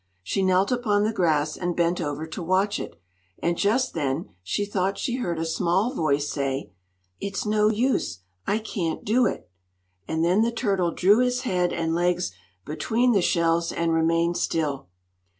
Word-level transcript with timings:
She 0.23 0.41
knelt 0.41 0.71
upon 0.71 1.03
the 1.03 1.13
grass 1.13 1.55
and 1.55 1.75
bent 1.75 2.01
over 2.01 2.25
to 2.25 2.41
watch 2.41 2.79
it, 2.79 2.99
and 3.37 3.55
just 3.55 3.93
then 3.93 4.29
she 4.41 4.65
thought 4.65 4.97
she 4.97 5.17
heard 5.17 5.37
a 5.37 5.45
small 5.45 5.93
voice 5.93 6.27
say: 6.27 6.71
"It's 7.19 7.45
no 7.45 7.69
use; 7.69 8.21
I 8.47 8.57
can't 8.57 9.05
do 9.05 9.27
it!" 9.27 9.47
and 10.07 10.25
then 10.25 10.41
the 10.41 10.51
turtle 10.51 10.89
drew 10.91 11.21
its 11.21 11.41
head 11.41 11.71
and 11.71 11.93
legs 11.93 12.31
between 12.65 13.11
the 13.11 13.21
shells 13.21 13.71
and 13.71 13.93
remained 13.93 14.37
still. 14.37 14.87